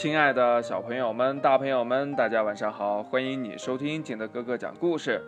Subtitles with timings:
[0.00, 3.02] 亲爱的小朋友们、大朋友们，大家晚上好！
[3.02, 5.20] 欢迎你收听景德哥哥讲故事。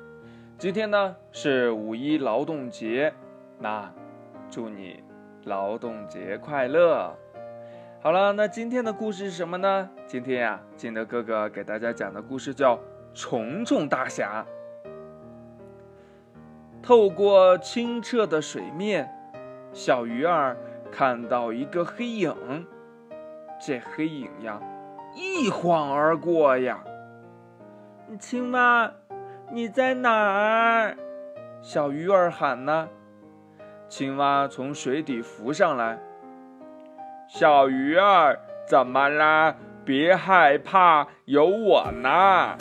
[0.58, 3.12] 今天呢是五一劳动节，
[3.58, 3.92] 那
[4.48, 5.02] 祝你
[5.42, 7.12] 劳动节快乐！
[8.00, 9.90] 好了，那今天的故事是什么呢？
[10.06, 12.76] 今天呀，景德哥哥给大家讲的故事叫
[13.12, 14.46] 《虫虫大侠》。
[16.80, 19.10] 透过清澈的水面，
[19.72, 20.56] 小鱼儿
[20.92, 22.64] 看到一个黑影。
[23.60, 24.58] 这黑影呀，
[25.14, 26.82] 一晃而过呀。
[28.18, 28.90] 青蛙，
[29.52, 30.96] 你在哪儿？
[31.60, 32.88] 小鱼儿喊呢。
[33.86, 35.98] 青蛙从水底浮上来。
[37.28, 39.54] 小鱼儿，怎么啦？
[39.84, 42.56] 别害怕，有我呢。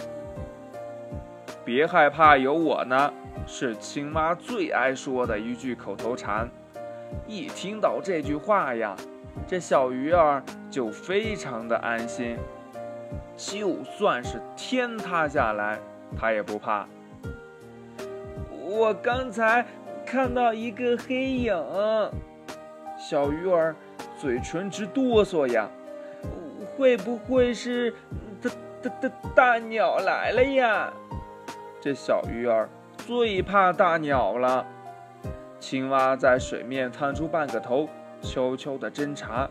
[1.64, 3.14] 别害怕，有我呢，
[3.46, 6.50] 是青蛙最爱说的一句口头禅。
[7.26, 8.96] 一听到这句话呀。
[9.48, 12.38] 这小鱼儿就非常的安心，
[13.36, 15.80] 就算是天塌下来，
[16.18, 16.88] 它也不怕。
[18.64, 19.66] 我刚才
[20.06, 21.56] 看到一个黑影，
[22.98, 23.76] 小鱼儿
[24.20, 25.68] 嘴唇直哆嗦呀，
[26.76, 27.92] 会不会是
[28.42, 28.50] 大
[28.84, 30.94] 大大大鸟来了呀？
[31.82, 34.66] 这小鱼儿最怕大鸟了。
[35.60, 37.90] 青蛙在水面探出半个头。
[38.22, 39.50] 悄悄的侦查，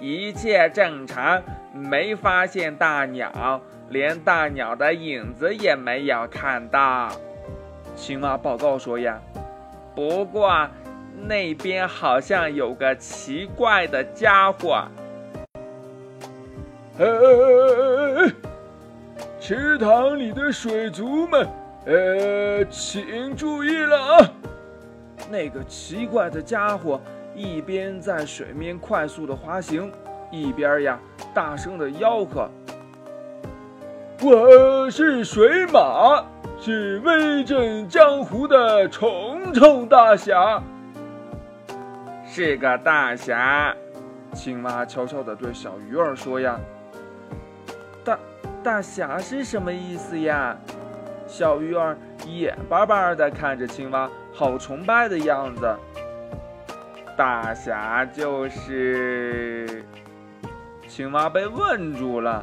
[0.00, 7.10] 一切正常，没发现大鸟，连大鸟的影子也没有看到。
[7.96, 9.20] 青蛙报告说呀，
[9.94, 10.68] 不过
[11.26, 14.86] 那边好像有个奇怪的家伙。
[16.98, 18.32] 哎哎哎哎哎！
[19.40, 21.48] 池塘里的水族们，
[21.86, 24.32] 呃，请注意了啊！
[25.30, 27.00] 那个奇怪的家伙。
[27.34, 29.90] 一边在水面快速的滑行，
[30.30, 30.98] 一边呀
[31.32, 32.50] 大声的吆喝
[34.22, 36.24] ：“我是水马，
[36.60, 40.62] 是威震江湖的虫虫大侠。”
[42.26, 43.74] 是个大侠，
[44.32, 46.60] 青蛙悄悄的对小鱼儿说：“呀，
[48.04, 48.18] 大
[48.62, 50.56] 大侠是什么意思呀？”
[51.26, 55.76] 小鱼儿眼巴巴的看着青蛙，好崇拜的样子。
[57.20, 59.84] 大侠就是
[60.88, 62.42] 青蛙被问住了，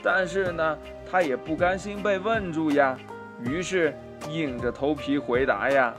[0.00, 0.78] 但是呢，
[1.10, 2.96] 他也不甘心被问住呀，
[3.40, 3.92] 于是
[4.30, 5.92] 硬着头皮回答呀：“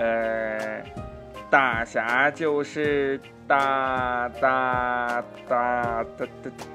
[0.00, 0.82] 呃，
[1.50, 6.26] 大侠就是大大大大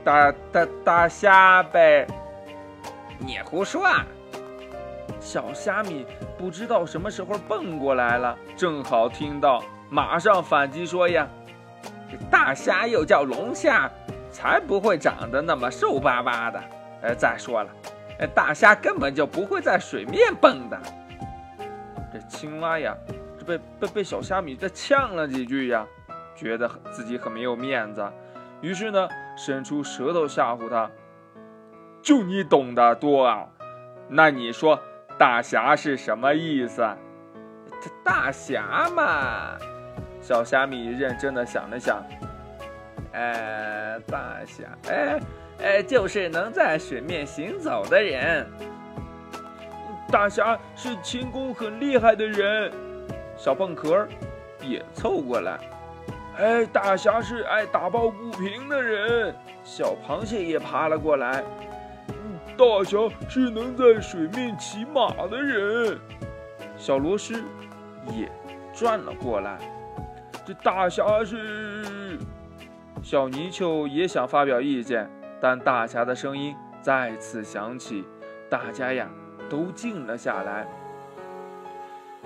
[0.03, 2.05] 大大大虾呗。”
[3.17, 3.83] 你胡说！
[3.87, 4.05] 啊
[5.19, 6.05] 小虾米
[6.37, 9.63] 不知道什么时候蹦过来了，正好听到。
[9.89, 11.27] 马上反击说呀
[12.09, 13.89] ：“这大虾又叫龙虾，
[14.31, 16.63] 才不会长得那么瘦巴巴的。
[17.01, 17.69] 呃，再说了，
[18.33, 20.79] 大虾根本就不会在水面蹦的。”
[22.11, 22.95] 这青蛙呀，
[23.37, 25.85] 这被被被小虾米这呛了几句呀，
[26.35, 28.09] 觉得自己很没有面子，
[28.61, 29.07] 于是呢，
[29.37, 30.89] 伸出舌头吓唬他
[32.01, 33.45] ：“就你懂得多啊？
[34.07, 34.79] 那你说
[35.17, 36.87] 大侠是什么意思？
[37.81, 39.57] 这大侠嘛。”
[40.25, 42.03] 小虾米认真的想了想，
[43.13, 45.19] 哎，大侠，哎，
[45.61, 48.43] 哎，就是能在水面行走的人。
[50.11, 52.73] 大侠是轻功很厉害的人。
[53.37, 54.07] 小蚌壳
[54.63, 55.59] 也凑过来，
[56.37, 59.31] 哎，大侠是爱打抱不平的人。
[59.63, 61.43] 小螃蟹也爬了过来，
[62.57, 62.97] 大侠
[63.29, 65.99] 是能在水面骑马的人。
[66.77, 67.43] 小螺丝
[68.11, 68.27] 也
[68.73, 69.59] 转了过来。
[70.45, 72.19] 这大侠是
[73.01, 75.09] 小泥鳅也想发表意见，
[75.41, 78.05] 但大侠的声音再次响起，
[78.47, 79.09] 大家呀
[79.49, 80.67] 都静了下来。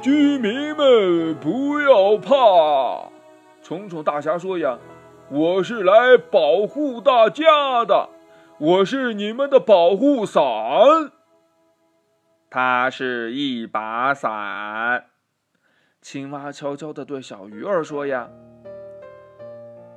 [0.02, 3.10] 居民们不要怕，
[3.62, 4.78] 虫虫大侠说呀
[5.32, 8.10] ：“我是来保护大家的，
[8.58, 10.44] 我是你们的保护伞。”
[12.52, 15.09] 它是一把伞。
[16.02, 18.30] 青蛙悄悄地对小鱼儿说：“呀，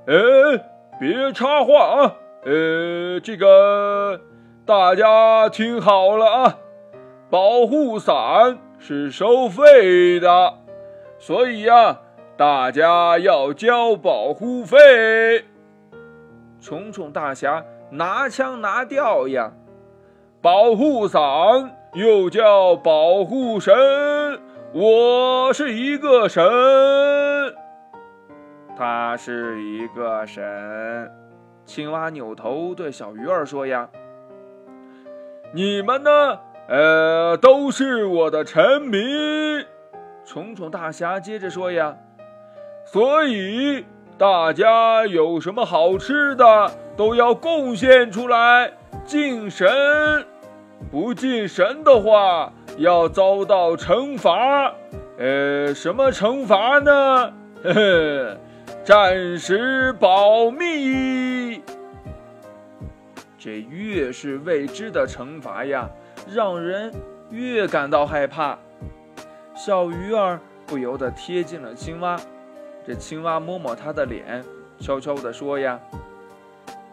[0.07, 0.15] 哎，
[0.99, 2.17] 别插话啊！
[2.45, 4.21] 呃，这个
[4.67, 6.59] 大家听好了啊，
[7.31, 10.55] 保护伞是收费的，
[11.21, 12.01] 所以呀，
[12.37, 15.45] 大家要交保护费。”
[16.61, 19.53] 虫虫大侠拿腔拿调呀，
[20.41, 21.23] 保护伞
[21.95, 23.73] 又叫保护神。
[24.75, 26.43] 我是一个神，
[28.75, 31.13] 他是一个神。
[31.67, 33.91] 青蛙扭头对小鱼儿说：“呀，
[35.53, 36.39] 你们呢？
[36.69, 38.99] 呃，都是我的臣民。”
[40.25, 41.95] 虫虫大侠接着说：“呀，
[42.87, 43.85] 所以
[44.17, 48.73] 大家有什么好吃的，都要贡献出来
[49.05, 49.69] 敬神。
[50.91, 54.73] 不敬神的话，要遭到惩罚。
[55.19, 57.33] 呃，什么惩罚呢？
[57.63, 58.37] 呵呵。”
[58.85, 61.63] 暂时保密。
[63.39, 65.89] 这越是未知的惩罚呀，
[66.29, 66.93] 让人
[67.31, 68.59] 越感到害怕。
[69.55, 72.19] 小鱼儿不由得贴近了青蛙，
[72.85, 74.45] 这青蛙摸摸它的脸，
[74.81, 75.79] 悄悄地说：“呀，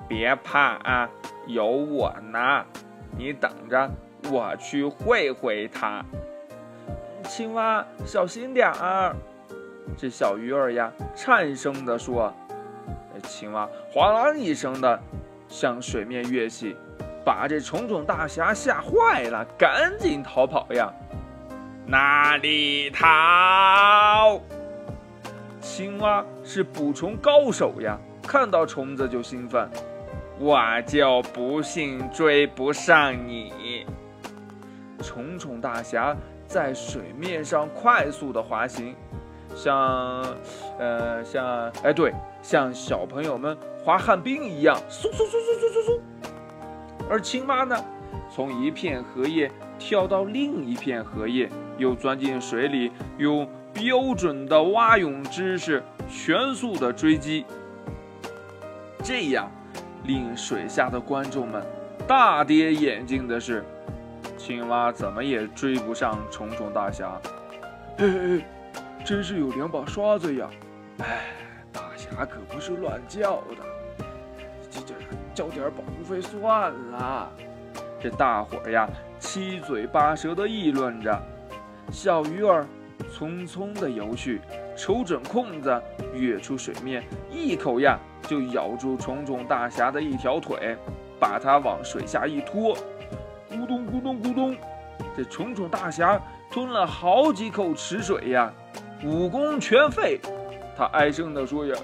[0.07, 1.09] 别怕啊，
[1.47, 2.63] 有我呢，
[3.17, 3.89] 你等着，
[4.31, 6.03] 我去会会它。”
[7.23, 9.15] 青蛙，小心点儿。
[9.97, 12.33] 这小鱼儿呀，颤声地说
[13.23, 14.99] ：“青蛙哗啦一声的
[15.47, 16.75] 向水面跃起，
[17.25, 20.91] 把这虫虫大侠吓坏了，赶紧逃跑呀！
[21.85, 24.39] 哪里逃？
[25.59, 29.69] 青蛙是捕虫高手呀，看到虫子就兴奋。
[30.39, 33.85] 我就不信追不上你！
[35.01, 36.15] 虫虫大侠
[36.47, 38.95] 在水面上快速的滑行。”
[39.55, 40.23] 像，
[40.77, 42.13] 呃，像，哎，对，
[42.43, 45.99] 像小朋友们滑旱冰一样，嗖嗖嗖嗖嗖嗖嗖。
[47.09, 47.75] 而青蛙呢，
[48.31, 51.49] 从一片荷叶跳到另一片荷叶，
[51.79, 57.43] 又钻进水里，用标准的蛙泳姿势全速的追击。
[59.03, 59.49] 这样，
[60.03, 61.65] 令水下的观众们
[62.07, 63.65] 大跌眼镜的是，
[64.49, 67.21] 青蛙怎么也追不上虫虫大侠。
[67.99, 68.43] 嘿嘿。
[69.05, 70.49] 真是有两把刷子呀！
[70.97, 71.27] 哎，
[71.71, 74.05] 大侠可不是乱叫的，
[74.71, 74.95] 这这
[75.35, 77.31] 交点保护费算了。
[77.99, 81.21] 这大伙儿呀，七嘴八舌的议论着。
[81.91, 82.65] 小鱼儿
[83.13, 84.41] 匆匆的游去，
[84.75, 85.79] 瞅准空子
[86.11, 90.75] 跃出水面，一口呀就咬住虫虫大侠的一条腿，
[91.19, 92.75] 把他往水下一拖，
[93.51, 94.55] 咕咚咕咚咕咚，
[95.17, 98.51] 这虫虫大侠吞了好几口池水呀。
[99.03, 100.19] 武功全废，
[100.77, 101.75] 他哀声地说：“呀，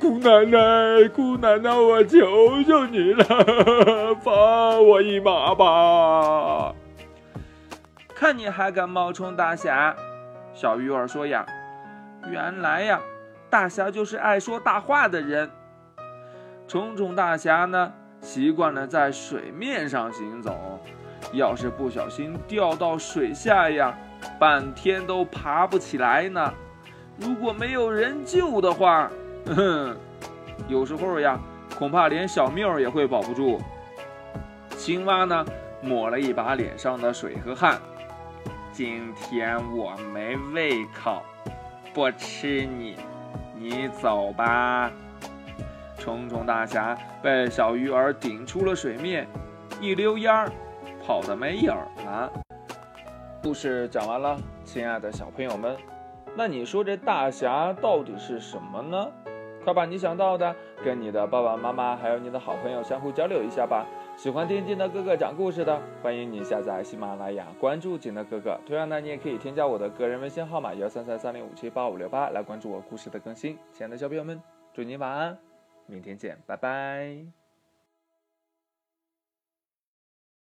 [0.00, 3.24] 姑奶奶，姑奶奶，我求求你了，
[4.22, 6.72] 放我一马吧！”
[8.14, 9.94] 看你还敢冒充大侠！
[10.54, 11.44] 小鱼儿说：“呀，
[12.30, 13.00] 原来呀，
[13.50, 15.50] 大侠就是爱说大话的人。
[16.68, 17.92] 虫虫大侠呢，
[18.26, 20.80] 习惯了在水面上行走，
[21.32, 23.96] 要是不小心掉到水下呀。”
[24.40, 26.52] 半天都爬不起来呢，
[27.18, 29.08] 如果没有人救的话，
[29.54, 29.96] 哼，
[30.66, 31.38] 有时候呀，
[31.78, 33.60] 恐怕连小命也会保不住。
[34.76, 35.44] 青蛙呢，
[35.80, 37.78] 抹了一把脸上的水和汗，
[38.72, 41.22] 今天我没胃口，
[41.94, 42.96] 不吃你，
[43.54, 44.90] 你走吧。
[46.06, 49.26] 虫虫大侠被小鱼儿顶出了水面，
[49.80, 50.48] 一溜烟儿
[51.04, 52.32] 跑得没影儿了。
[53.42, 55.76] 故事讲完了，亲爱的小朋友们，
[56.36, 59.10] 那你说这大侠到底是什么呢？
[59.64, 60.54] 快把你想到的
[60.84, 63.84] 跟你的爸爸妈妈还有你的好朋友相互交流一下吧。
[64.16, 68.56] 喜欢听金德哥哥讲故事的，欢迎你下载喜马拉雅，关注金德哥哥。
[68.64, 73.58] 同样呢，你也可以添加我的个人微信号码幺三三三零五七八五六八来关注我故事的更新。
[73.72, 74.40] 亲爱的小朋友们，
[74.72, 75.36] 祝你晚安，
[75.86, 77.45] 明天见，拜拜。